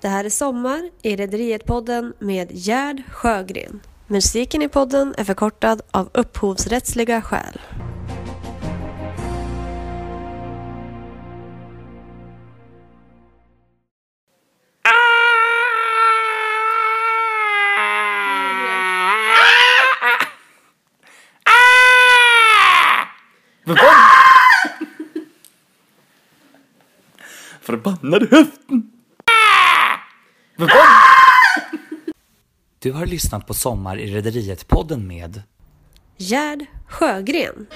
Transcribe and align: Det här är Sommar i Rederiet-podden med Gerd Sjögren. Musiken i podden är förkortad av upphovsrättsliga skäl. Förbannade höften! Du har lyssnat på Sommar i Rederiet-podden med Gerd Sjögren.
Det 0.00 0.08
här 0.08 0.24
är 0.24 0.30
Sommar 0.30 0.90
i 1.02 1.16
Rederiet-podden 1.16 2.12
med 2.18 2.48
Gerd 2.52 3.02
Sjögren. 3.10 3.80
Musiken 4.06 4.62
i 4.62 4.68
podden 4.68 5.14
är 5.18 5.24
förkortad 5.24 5.82
av 5.90 6.10
upphovsrättsliga 6.14 7.22
skäl. 7.22 7.60
Förbannade 27.60 28.26
höften! 28.30 28.99
Du 32.78 32.92
har 32.92 33.06
lyssnat 33.06 33.46
på 33.46 33.54
Sommar 33.54 33.96
i 33.96 34.14
Rederiet-podden 34.14 35.06
med 35.06 35.42
Gerd 36.16 36.66
Sjögren. 36.88 37.66